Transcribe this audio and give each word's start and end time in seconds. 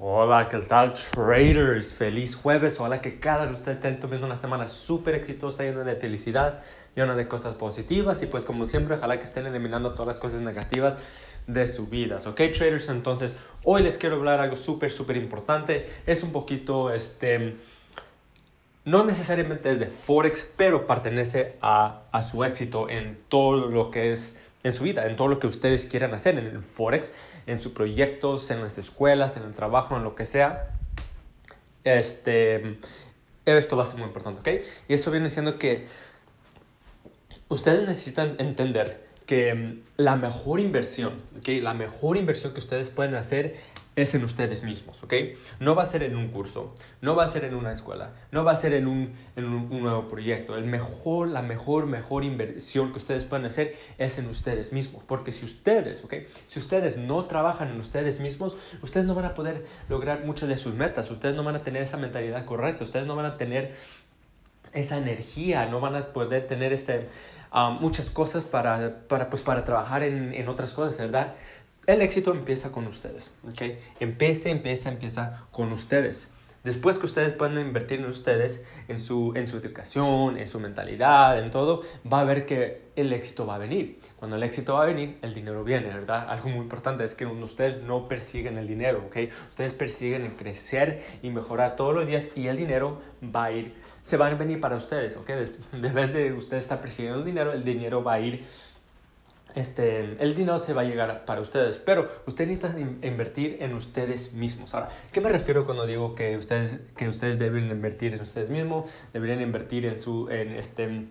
Hola, 0.00 0.48
¿qué 0.48 0.58
tal 0.58 0.94
traders? 0.94 1.92
Feliz 1.92 2.36
jueves. 2.36 2.78
Hola, 2.78 3.00
que 3.00 3.18
cada 3.18 3.46
de 3.46 3.52
ustedes 3.52 3.78
estén 3.78 3.98
teniendo 3.98 4.28
una 4.28 4.36
semana 4.36 4.68
súper 4.68 5.16
exitosa, 5.16 5.64
llena 5.64 5.82
de 5.82 5.96
felicidad, 5.96 6.60
llena 6.94 7.16
de 7.16 7.26
cosas 7.26 7.56
positivas 7.56 8.22
y 8.22 8.26
pues 8.26 8.44
como 8.44 8.68
siempre, 8.68 8.94
ojalá 8.94 9.18
que 9.18 9.24
estén 9.24 9.46
eliminando 9.46 9.94
todas 9.94 10.06
las 10.06 10.18
cosas 10.20 10.40
negativas 10.40 10.98
de 11.48 11.66
sus 11.66 11.90
vidas. 11.90 12.28
¿Ok, 12.28 12.36
traders? 12.56 12.88
Entonces, 12.88 13.34
hoy 13.64 13.82
les 13.82 13.98
quiero 13.98 14.14
hablar 14.14 14.38
algo 14.38 14.54
súper, 14.54 14.92
súper 14.92 15.16
importante. 15.16 15.90
Es 16.06 16.22
un 16.22 16.30
poquito, 16.30 16.94
este, 16.94 17.56
no 18.84 19.04
necesariamente 19.04 19.72
es 19.72 19.80
de 19.80 19.86
Forex, 19.86 20.46
pero 20.56 20.86
pertenece 20.86 21.56
a, 21.60 22.02
a 22.12 22.22
su 22.22 22.44
éxito 22.44 22.88
en 22.88 23.18
todo 23.28 23.66
lo 23.66 23.90
que 23.90 24.12
es 24.12 24.38
en 24.68 24.74
su 24.74 24.84
vida, 24.84 25.06
en 25.06 25.16
todo 25.16 25.28
lo 25.28 25.38
que 25.38 25.46
ustedes 25.46 25.86
quieran 25.86 26.14
hacer 26.14 26.38
en 26.38 26.46
el 26.46 26.62
Forex, 26.62 27.10
en 27.46 27.58
sus 27.58 27.72
proyectos, 27.72 28.50
en 28.50 28.62
las 28.62 28.78
escuelas, 28.78 29.36
en 29.36 29.42
el 29.42 29.54
trabajo, 29.54 29.96
en 29.96 30.04
lo 30.04 30.14
que 30.14 30.26
sea. 30.26 30.70
Este, 31.84 32.78
esto 33.44 33.76
va 33.76 33.84
a 33.84 33.86
ser 33.86 33.98
muy 33.98 34.06
importante, 34.06 34.40
¿ok? 34.58 34.66
Y 34.88 34.94
eso 34.94 35.10
viene 35.10 35.28
diciendo 35.28 35.58
que 35.58 35.86
ustedes 37.48 37.86
necesitan 37.88 38.36
entender 38.38 39.06
que 39.26 39.54
mm, 39.54 39.82
la 39.96 40.16
mejor 40.16 40.60
inversión, 40.60 41.22
¿ok? 41.38 41.48
La 41.62 41.74
mejor 41.74 42.16
inversión 42.16 42.52
que 42.52 42.60
ustedes 42.60 42.90
pueden 42.90 43.14
hacer 43.14 43.56
es 44.02 44.14
en 44.14 44.22
ustedes 44.22 44.62
mismos, 44.62 45.02
¿ok? 45.02 45.12
No 45.58 45.74
va 45.74 45.82
a 45.82 45.86
ser 45.86 46.04
en 46.04 46.16
un 46.16 46.28
curso, 46.28 46.72
no 47.00 47.16
va 47.16 47.24
a 47.24 47.26
ser 47.26 47.44
en 47.44 47.54
una 47.54 47.72
escuela, 47.72 48.12
no 48.30 48.44
va 48.44 48.52
a 48.52 48.56
ser 48.56 48.72
en 48.74 48.86
un, 48.86 49.12
nuevo 49.34 50.08
proyecto. 50.08 50.56
El 50.56 50.66
mejor, 50.66 51.26
la 51.28 51.42
mejor, 51.42 51.86
mejor 51.86 52.22
inversión 52.22 52.92
que 52.92 52.98
ustedes 52.98 53.24
pueden 53.24 53.46
hacer 53.46 53.76
es 53.98 54.16
en 54.18 54.28
ustedes 54.28 54.72
mismos. 54.72 55.02
Porque 55.04 55.32
si 55.32 55.44
ustedes, 55.44 56.04
¿ok? 56.04 56.14
Si 56.46 56.60
ustedes 56.60 56.96
no 56.96 57.24
trabajan 57.24 57.70
en 57.70 57.78
ustedes 57.80 58.20
mismos, 58.20 58.56
ustedes 58.82 59.04
no 59.04 59.16
van 59.16 59.24
a 59.24 59.34
poder 59.34 59.66
lograr 59.88 60.24
muchas 60.24 60.48
de 60.48 60.56
sus 60.56 60.74
metas, 60.74 61.10
ustedes 61.10 61.34
no 61.34 61.42
van 61.42 61.56
a 61.56 61.64
tener 61.64 61.82
esa 61.82 61.96
mentalidad 61.96 62.44
correcta, 62.44 62.84
ustedes 62.84 63.06
no 63.06 63.16
van 63.16 63.26
a 63.26 63.36
tener 63.36 63.74
esa 64.72 64.96
energía, 64.96 65.66
no 65.66 65.80
van 65.80 65.96
a 65.96 66.06
poder 66.12 66.46
tener 66.46 66.72
este, 66.72 67.08
ah, 67.50 67.76
muchas 67.80 68.10
cosas 68.10 68.44
para, 68.44 69.08
para, 69.08 69.28
pues, 69.28 69.42
para 69.42 69.64
trabajar 69.64 70.04
en 70.04 70.48
otras 70.48 70.72
cosas, 70.72 70.98
¿verdad? 70.98 71.34
El 71.88 72.02
éxito 72.02 72.32
empieza 72.32 72.70
con 72.70 72.86
ustedes, 72.86 73.34
¿ok? 73.44 73.62
Empieza, 73.98 74.50
empieza, 74.50 74.90
empieza 74.90 75.46
con 75.50 75.72
ustedes. 75.72 76.28
Después 76.62 76.98
que 76.98 77.06
ustedes 77.06 77.32
puedan 77.32 77.58
invertir 77.58 78.00
en 78.00 78.04
ustedes, 78.04 78.62
en 78.88 79.00
su, 79.00 79.32
en 79.34 79.46
su 79.46 79.56
educación, 79.56 80.36
en 80.36 80.46
su 80.46 80.60
mentalidad, 80.60 81.38
en 81.38 81.50
todo, 81.50 81.84
va 82.04 82.20
a 82.20 82.24
ver 82.24 82.44
que 82.44 82.90
el 82.94 83.10
éxito 83.14 83.46
va 83.46 83.54
a 83.54 83.58
venir. 83.58 84.00
Cuando 84.16 84.36
el 84.36 84.42
éxito 84.42 84.74
va 84.74 84.82
a 84.82 84.86
venir, 84.86 85.16
el 85.22 85.32
dinero 85.32 85.64
viene, 85.64 85.88
¿verdad? 85.88 86.26
Algo 86.28 86.50
muy 86.50 86.60
importante 86.60 87.04
es 87.04 87.14
que 87.14 87.24
ustedes 87.24 87.82
no 87.82 88.06
persiguen 88.06 88.58
el 88.58 88.68
dinero, 88.68 89.04
¿ok? 89.06 89.16
Ustedes 89.48 89.72
persiguen 89.72 90.26
el 90.26 90.36
crecer 90.36 91.02
y 91.22 91.30
mejorar 91.30 91.74
todos 91.74 91.94
los 91.94 92.06
días 92.06 92.28
y 92.36 92.48
el 92.48 92.58
dinero 92.58 93.00
va 93.34 93.44
a 93.44 93.52
ir, 93.52 93.72
se 94.02 94.18
va 94.18 94.26
a 94.26 94.34
venir 94.34 94.60
para 94.60 94.76
ustedes, 94.76 95.16
¿ok? 95.16 95.30
Vez 95.72 96.12
de 96.12 96.34
ustedes 96.34 96.64
estar 96.64 96.82
persiguiendo 96.82 97.20
el 97.20 97.24
dinero, 97.24 97.54
el 97.54 97.64
dinero 97.64 98.04
va 98.04 98.12
a 98.12 98.20
ir 98.20 98.44
este, 99.58 100.22
el 100.22 100.34
dinero 100.34 100.58
se 100.58 100.72
va 100.72 100.82
a 100.82 100.84
llegar 100.84 101.24
para 101.24 101.40
ustedes, 101.40 101.78
pero 101.78 102.08
ustedes 102.26 102.48
necesitan 102.48 102.98
invertir 103.02 103.58
en 103.60 103.74
ustedes 103.74 104.32
mismos. 104.32 104.72
Ahora, 104.74 104.90
¿qué 105.12 105.20
me 105.20 105.30
refiero 105.30 105.66
cuando 105.66 105.84
digo 105.86 106.14
que 106.14 106.36
ustedes, 106.36 106.78
que 106.96 107.08
ustedes 107.08 107.38
deben 107.38 107.68
invertir 107.70 108.14
en 108.14 108.22
ustedes 108.22 108.50
mismos? 108.50 108.88
Deberían 109.12 109.40
invertir 109.40 109.86
en 109.86 110.00
su, 110.00 110.28
en 110.30 110.52
este, 110.52 111.06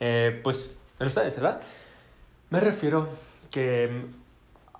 eh, 0.00 0.40
pues, 0.44 0.70
en 1.00 1.06
ustedes, 1.08 1.34
¿verdad? 1.36 1.60
Me 2.50 2.60
refiero 2.60 3.08
que 3.50 4.06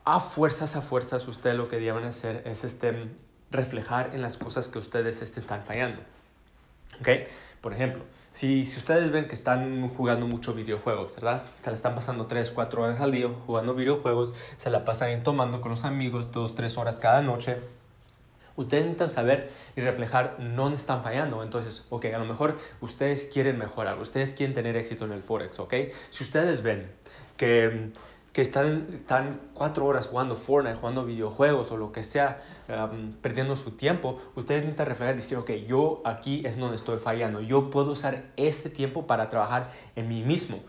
a 0.05 0.21
fuerzas, 0.21 0.77
a 0.77 0.81
fuerzas, 0.81 1.27
ustedes 1.27 1.57
lo 1.57 1.69
que 1.69 1.81
deben 1.81 2.05
hacer 2.05 2.43
es 2.47 2.65
este, 2.65 3.09
reflejar 3.51 4.15
en 4.15 4.23
las 4.23 4.39
cosas 4.39 4.69
que 4.69 4.79
ustedes 4.79 5.21
están 5.21 5.65
fallando. 5.65 6.01
¿Ok? 7.01 7.09
Por 7.61 7.73
ejemplo, 7.73 8.03
si, 8.33 8.65
si 8.65 8.79
ustedes 8.79 9.11
ven 9.11 9.27
que 9.27 9.35
están 9.35 9.89
jugando 9.89 10.27
mucho 10.27 10.55
videojuegos, 10.55 11.15
¿verdad? 11.17 11.43
Se 11.63 11.71
la 11.71 11.75
están 11.75 11.95
pasando 11.95 12.27
3, 12.27 12.51
4 12.53 12.83
horas 12.83 13.01
al 13.01 13.13
día 13.13 13.29
jugando 13.47 13.75
videojuegos, 13.75 14.35
se 14.57 14.71
la 14.71 14.85
pasan 14.85 15.23
tomando 15.23 15.61
con 15.61 15.73
los 15.73 15.85
amigos 15.85 16.31
2, 16.33 16.55
3 16.55 16.79
horas 16.79 17.01
cada 17.01 17.21
noche. 17.21 17.59
Ustedes 18.55 18.85
necesitan 18.85 19.11
saber 19.11 19.51
y 19.77 19.81
reflejar 19.81 20.37
dónde 20.39 20.77
están 20.77 21.03
fallando. 21.03 21.43
Entonces, 21.43 21.85
ok, 21.91 22.07
a 22.07 22.19
lo 22.19 22.25
mejor 22.25 22.59
ustedes 22.81 23.31
quieren 23.33 23.57
mejorar, 23.59 23.99
ustedes 23.99 24.35
quieren 24.35 24.55
tener 24.55 24.77
éxito 24.77 25.05
en 25.05 25.13
el 25.13 25.23
Forex, 25.23 25.59
ok. 25.61 25.75
Si 26.11 26.25
ustedes 26.25 26.63
ven 26.63 26.91
que 27.37 27.93
que 28.39 28.43
están, 28.43 28.87
están 28.93 29.41
cuatro 29.53 29.85
horas 29.85 30.07
jugando 30.07 30.37
Fortnite, 30.37 30.79
jugando 30.79 31.05
videojuegos 31.05 31.73
o 31.73 31.77
lo 31.77 31.91
que 31.91 32.05
sea, 32.05 32.39
perdiendo 33.21 33.57
su 33.57 33.73
tiempo, 33.73 34.19
ustedes 34.37 34.61
necesitan 34.61 34.87
reflejar 34.87 35.15
y 35.15 35.17
decir, 35.17 35.39
ok, 35.39 35.51
yo 35.67 36.03
aquí 36.05 36.43
es 36.47 36.57
donde 36.57 36.77
estoy 36.77 36.99
fallando, 36.99 37.41
yo 37.41 37.69
puedo 37.71 37.91
usar 37.91 38.27
este 38.37 38.71
tiempo 38.71 39.09
para 39.09 39.29
trabajar 39.29 39.73
en 39.97 40.09
mí 40.09 40.23
mismo. 40.23 40.61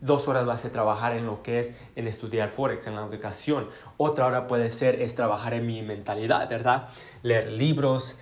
Dos 0.00 0.28
horas 0.28 0.46
va 0.46 0.52
a 0.52 0.58
ser 0.58 0.70
trabajar 0.70 1.16
en 1.16 1.26
lo 1.26 1.42
que 1.42 1.58
es 1.58 1.76
en 1.96 2.06
estudiar 2.06 2.50
Forex, 2.50 2.86
en 2.86 2.94
la 2.94 3.04
educación. 3.04 3.66
Otra 3.96 4.24
hora 4.26 4.46
puede 4.46 4.70
ser 4.70 5.02
es 5.02 5.16
trabajar 5.16 5.54
en 5.54 5.66
mi 5.66 5.82
mentalidad, 5.82 6.48
¿verdad? 6.48 6.88
Leer 7.24 7.50
libros, 7.50 8.16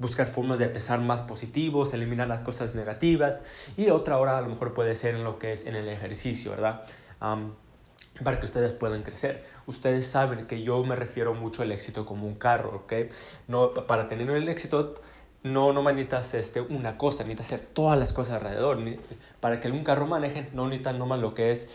buscar 0.00 0.26
formas 0.26 0.58
de 0.58 0.64
empezar 0.64 0.98
más 0.98 1.22
positivos, 1.22 1.94
eliminar 1.94 2.26
las 2.26 2.40
cosas 2.40 2.74
negativas. 2.74 3.44
Y 3.76 3.90
otra 3.90 4.18
hora 4.18 4.38
a 4.38 4.40
lo 4.40 4.48
mejor 4.48 4.74
puede 4.74 4.96
ser 4.96 5.14
en 5.14 5.22
lo 5.22 5.38
que 5.38 5.52
es 5.52 5.66
en 5.66 5.76
el 5.76 5.88
ejercicio, 5.88 6.50
¿verdad? 6.50 6.82
Para 7.20 8.40
que 8.40 8.46
ustedes 8.46 8.72
puedan 8.72 9.02
crecer. 9.02 9.44
Ustedes 9.66 10.06
saben 10.06 10.46
que 10.46 10.62
yo 10.62 10.82
me 10.84 10.96
refiero 10.96 11.34
mucho 11.34 11.62
al 11.62 11.72
éxito 11.72 12.04
como 12.04 12.26
un 12.26 12.34
carro, 12.34 12.76
¿ok? 12.84 12.92
No, 13.46 13.74
para 13.74 14.08
tener 14.08 14.28
el 14.30 14.48
éxito 14.48 14.94
no, 15.44 15.72
no 15.72 15.82
necesitas 15.84 16.34
este, 16.34 16.60
una 16.60 16.98
cosa, 16.98 17.22
necesitas 17.22 17.46
hacer 17.46 17.60
todas 17.72 17.98
las 17.98 18.12
cosas 18.12 18.34
alrededor. 18.34 18.78
Para 19.40 19.60
que 19.60 19.70
un 19.70 19.84
carro 19.84 20.06
maneje, 20.06 20.48
no 20.52 20.64
necesitas 20.64 20.96
nomás 20.96 21.20
lo 21.20 21.32
que 21.32 21.52
es 21.52 21.68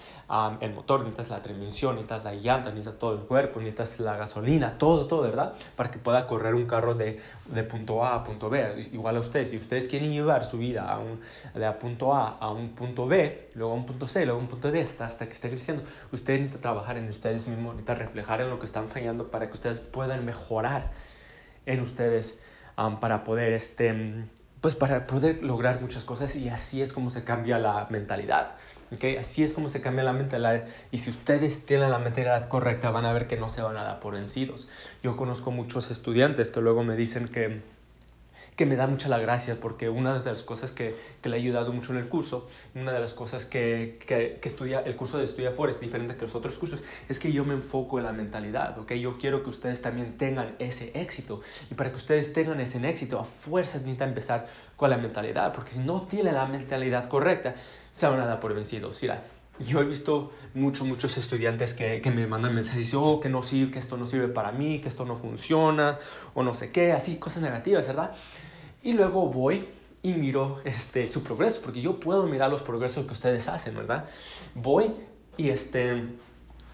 el 0.59 0.73
motor, 0.73 0.99
necesitas 0.99 1.29
la 1.29 1.41
transmisión, 1.41 1.95
necesitas 1.95 2.23
la 2.25 2.33
llanta, 2.33 2.71
necesitas 2.71 2.99
todo 2.99 3.13
el 3.13 3.21
cuerpo, 3.21 3.59
necesitas 3.59 4.01
la 4.01 4.17
gasolina, 4.17 4.77
todo, 4.77 5.05
todo, 5.07 5.21
¿verdad? 5.21 5.53
Para 5.77 5.91
que 5.91 5.97
pueda 5.97 6.27
correr 6.27 6.55
un 6.55 6.65
carro 6.65 6.93
de, 6.93 7.21
de 7.45 7.63
punto 7.63 8.03
A 8.03 8.15
a 8.15 8.23
punto 8.23 8.49
B. 8.49 8.89
Igual 8.91 9.15
a 9.15 9.19
ustedes, 9.21 9.51
si 9.51 9.57
ustedes 9.57 9.87
quieren 9.87 10.11
llevar 10.11 10.43
su 10.43 10.57
vida 10.57 10.89
a 10.89 10.99
un, 10.99 11.21
de 11.53 11.65
a 11.65 11.79
punto 11.79 12.13
A 12.13 12.37
a 12.39 12.51
un 12.51 12.69
punto 12.69 13.07
B, 13.07 13.49
luego 13.53 13.71
a 13.71 13.75
un 13.75 13.85
punto 13.85 14.09
C, 14.09 14.25
luego 14.25 14.39
a 14.39 14.41
un 14.41 14.49
punto 14.49 14.71
D, 14.71 14.81
hasta, 14.81 15.05
hasta 15.05 15.27
que 15.27 15.33
esté 15.33 15.49
creciendo, 15.49 15.83
ustedes 16.11 16.41
necesitan 16.41 16.61
trabajar 16.61 16.97
en 16.97 17.07
ustedes 17.07 17.47
mismos, 17.47 17.75
necesitan 17.75 17.99
reflejar 17.99 18.41
en 18.41 18.49
lo 18.49 18.59
que 18.59 18.65
están 18.65 18.89
fallando 18.89 19.31
para 19.31 19.47
que 19.47 19.53
ustedes 19.53 19.79
puedan 19.79 20.25
mejorar 20.25 20.91
en 21.65 21.79
ustedes 21.79 22.41
para 22.75 23.23
poder 23.23 23.53
este, 23.53 24.25
pues 24.61 24.75
para 24.75 25.07
poder 25.07 25.43
lograr 25.43 25.81
muchas 25.81 26.03
cosas 26.03 26.35
y 26.35 26.49
así 26.49 26.81
es 26.81 26.93
como 26.93 27.09
se 27.09 27.23
cambia 27.23 27.59
la 27.59 27.87
mentalidad. 27.89 28.55
¿okay? 28.93 29.17
Así 29.17 29.43
es 29.43 29.53
como 29.53 29.69
se 29.69 29.81
cambia 29.81 30.03
la 30.03 30.13
mentalidad 30.13 30.65
y 30.91 30.99
si 30.99 31.09
ustedes 31.09 31.65
tienen 31.65 31.91
la 31.91 31.99
mentalidad 31.99 32.47
correcta 32.47 32.89
van 32.89 33.05
a 33.05 33.13
ver 33.13 33.27
que 33.27 33.37
no 33.37 33.49
se 33.49 33.61
van 33.61 33.77
a 33.77 33.83
dar 33.83 33.99
por 33.99 34.13
vencidos. 34.13 34.67
Yo 35.03 35.17
conozco 35.17 35.51
muchos 35.51 35.91
estudiantes 35.91 36.51
que 36.51 36.61
luego 36.61 36.83
me 36.83 36.95
dicen 36.95 37.27
que 37.27 37.61
que 38.55 38.65
me 38.65 38.75
da 38.75 38.87
mucha 38.87 39.09
la 39.09 39.19
gracia 39.19 39.57
porque 39.59 39.89
una 39.89 40.19
de 40.19 40.29
las 40.29 40.43
cosas 40.43 40.71
que, 40.71 40.95
que, 41.21 41.29
le 41.29 41.37
ha 41.37 41.39
ayudado 41.39 41.73
mucho 41.73 41.91
en 41.91 41.99
el 41.99 42.07
curso, 42.07 42.47
una 42.75 42.91
de 42.91 42.99
las 42.99 43.13
cosas 43.13 43.45
que, 43.45 43.99
que, 44.05 44.39
estudia, 44.43 44.81
el 44.81 44.95
curso 44.95 45.17
de 45.17 45.23
Estudia 45.23 45.51
Forest, 45.51 45.81
diferente 45.81 46.15
que 46.15 46.21
los 46.21 46.35
otros 46.35 46.57
cursos, 46.57 46.81
es 47.09 47.19
que 47.19 47.31
yo 47.31 47.45
me 47.45 47.53
enfoco 47.53 47.97
en 47.97 48.05
la 48.05 48.13
mentalidad, 48.13 48.77
¿ok? 48.77 48.93
Yo 48.93 49.17
quiero 49.17 49.43
que 49.43 49.49
ustedes 49.49 49.81
también 49.81 50.17
tengan 50.17 50.55
ese 50.59 50.91
éxito 50.93 51.41
y 51.71 51.73
para 51.73 51.89
que 51.89 51.97
ustedes 51.97 52.33
tengan 52.33 52.59
ese 52.59 52.77
éxito, 52.87 53.19
a 53.19 53.23
fuerzas 53.23 53.81
necesitan 53.81 54.09
empezar 54.09 54.47
con 54.75 54.89
la 54.89 54.97
mentalidad, 54.97 55.53
porque 55.53 55.71
si 55.71 55.79
no 55.79 56.03
tienen 56.03 56.35
la 56.35 56.45
mentalidad 56.45 57.07
correcta, 57.07 57.55
se 57.91 58.07
van 58.07 58.19
a 58.19 58.25
dar 58.25 58.39
por 58.39 58.53
vencidos. 58.53 59.01
Mira, 59.01 59.23
yo 59.59 59.81
he 59.81 59.85
visto 59.85 60.31
muchos, 60.53 60.87
muchos 60.87 61.17
estudiantes 61.17 61.73
que, 61.73 62.01
que, 62.01 62.11
me 62.11 62.25
mandan 62.27 62.55
mensajes 62.55 62.79
y 62.79 62.83
dicen, 62.83 62.99
oh, 63.01 63.19
que, 63.19 63.29
no 63.29 63.43
sirve, 63.43 63.71
que 63.71 63.79
esto 63.79 63.97
no 63.97 64.05
sirve 64.05 64.27
para 64.27 64.51
mí, 64.51 64.79
que 64.79 64.89
esto 64.89 65.05
no 65.05 65.15
funciona, 65.15 65.99
o 66.33 66.43
no 66.43 66.53
sé 66.53 66.71
qué, 66.71 66.91
así, 66.91 67.17
cosas 67.17 67.43
negativas, 67.43 67.87
¿verdad? 67.87 68.13
Y 68.81 68.93
luego 68.93 69.27
voy 69.27 69.67
y 70.01 70.13
miro 70.13 70.59
este, 70.65 71.07
su 71.07 71.23
progreso, 71.23 71.61
porque 71.61 71.81
yo 71.81 71.99
puedo 71.99 72.25
mirar 72.25 72.49
los 72.49 72.61
progresos 72.61 73.05
que 73.05 73.13
ustedes 73.13 73.47
hacen, 73.47 73.75
¿verdad? 73.75 74.05
Voy 74.55 74.91
y, 75.37 75.49
este, 75.49 76.03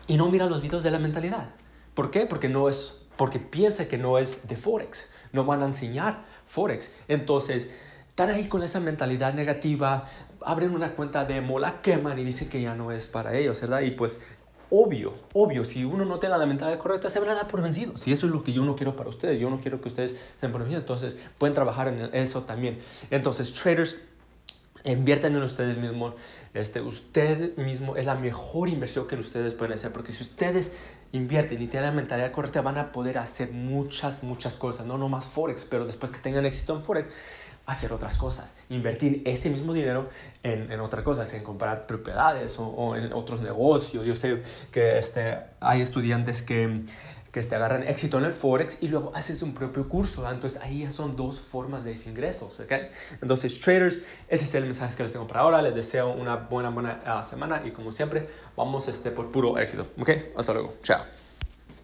y 0.08 0.18
no 0.18 0.30
mira 0.32 0.48
los 0.48 0.62
videos 0.62 0.84
de 0.84 0.92
la 0.92 1.00
mentalidad. 1.00 1.50
¿Por 1.94 2.12
qué? 2.12 2.25
Porque, 2.25 2.50
no 2.50 2.70
es, 2.70 3.02
porque 3.18 3.40
piensa 3.40 3.88
que 3.88 3.98
no 3.98 4.18
es 4.18 4.48
de 4.48 4.56
Forex, 4.56 5.12
no 5.34 5.44
van 5.44 5.62
a 5.62 5.66
enseñar 5.66 6.25
Forex. 6.46 6.92
Entonces, 7.08 7.70
están 8.19 8.36
ahí 8.36 8.50
con 8.50 8.63
esa 8.63 8.81
mentalidad 8.81 9.33
negativa, 9.33 10.10
abren 10.42 10.75
una 10.75 10.92
cuenta 10.92 11.24
de 11.24 11.39
mola 11.39 11.81
queman 11.81 12.19
y 12.19 12.25
dicen 12.25 12.50
que 12.50 12.62
ya 12.62 12.75
no 12.75 12.92
es 12.92 13.07
para 13.07 13.33
ellos, 13.33 13.62
¿verdad? 13.62 13.80
Y 13.80 13.92
pues 13.92 14.19
obvio, 14.69 15.13
obvio, 15.31 15.63
si 15.63 15.86
uno 15.86 16.04
no 16.04 16.19
tiene 16.19 16.38
la 16.38 16.45
mentalidad 16.45 16.80
correcta, 16.80 17.10
se 17.10 17.21
van 17.21 17.30
a 17.30 17.33
dar 17.36 17.48
por 17.48 17.62
vencidos. 17.62 18.06
Y 18.10 18.12
eso 18.12 18.25
es 18.25 18.33
lo 18.33 18.44
que 18.44 18.51
yo 18.51 18.66
no 18.66 18.75
quiero 18.75 18.98
para 18.98 19.07
ustedes. 19.07 19.39
Yo 19.39 19.50
no 19.50 19.62
quiero 19.62 19.80
que 19.80 19.88
ustedes 19.88 20.18
sean 20.38 20.51
por 20.51 20.60
vencidos. 20.60 20.83
Entonces, 20.83 21.18
pueden 21.38 21.54
trabajar 21.54 21.88
en 21.88 22.13
eso 22.13 22.44
también. 22.44 22.80
Entonces, 23.10 23.54
traders, 23.54 23.95
inviertan 24.83 25.38
en 25.38 25.44
ustedes 25.44 25.77
mismos. 25.77 26.15
Este, 26.54 26.81
usted 26.81 27.56
mismo 27.56 27.95
es 27.95 28.06
la 28.06 28.15
mejor 28.15 28.68
inversión 28.68 29.07
que 29.07 29.15
ustedes 29.15 29.54
pueden 29.54 29.75
hacer. 29.75 29.94
Porque 29.94 30.12
si 30.12 30.24
ustedes 30.24 30.74
invierten 31.13 31.62
y 31.62 31.68
tienen 31.68 31.92
la 31.92 31.95
mentalidad 31.95 32.33
correcta, 32.33 32.62
van 32.62 32.77
a 32.77 32.92
poder 32.92 33.18
hacer 33.18 33.51
muchas, 33.54 34.24
muchas 34.24 34.57
cosas. 34.57 34.86
No 34.86 34.98
nomás 34.98 35.25
Forex, 35.25 35.63
pero 35.63 35.86
después 35.86 36.12
que 36.12 36.19
tengan 36.19 36.45
éxito 36.45 36.75
en 36.75 36.81
Forex, 36.81 37.10
hacer 37.71 37.94
otras 37.94 38.18
cosas. 38.18 38.54
Invertir 38.69 39.21
ese 39.25 39.50
mismo 39.50 39.74
dinero 39.74 40.10
en, 40.44 40.71
en 40.71 40.80
otras 40.80 41.04
cosas, 41.04 41.33
en 41.33 41.44
comprar 41.44 41.88
propiedades 41.88 42.57
o, 42.60 42.95
en 42.95 43.13
otros 43.13 43.42
negocios. 43.42 44.06
Yo 44.06 44.16
sé 44.16 44.44
que 44.71 44.98
este, 44.98 45.38
hay 45.60 45.81
estudiantes 45.81 46.42
que 46.42 46.83
que 47.31 47.44
te 47.44 47.56
agarran 47.56 47.88
éxito 47.88 48.18
en 48.18 48.25
el 48.25 48.33
Forex 48.33 48.80
y 48.81 48.88
luego 48.88 49.12
haces 49.13 49.42
un 49.42 49.54
propio 49.54 49.88
curso. 49.88 50.30
Entonces 50.30 50.60
ahí 50.62 50.81
ya 50.81 50.92
son 50.92 51.16
dos 51.16 51.39
formas 51.39 51.83
de 51.83 51.94
ingresos. 52.06 52.60
¿okay? 52.60 52.89
Entonces 53.21 53.60
traders, 53.60 54.01
ese 54.27 54.45
es 54.45 54.56
el 54.56 54.63
mensaje 54.63 54.95
que 54.95 55.04
les 55.04 55.13
tengo 55.13 55.27
para 55.27 55.42
ahora. 55.42 55.62
Les 55.62 55.75
deseo 55.75 56.12
una 56.12 56.36
buena, 56.36 56.69
buena 56.69 57.04
uh, 57.06 57.27
semana 57.27 57.62
y 57.65 57.72
como 57.72 57.92
siempre, 57.92 58.27
vamos 58.56 58.88
este, 58.88 59.12
por 59.12 59.31
puro 59.31 59.57
éxito. 59.57 59.86
¿ok? 60.00 60.10
Hasta 60.36 60.54
luego. 60.54 60.74
Chao. 60.81 61.04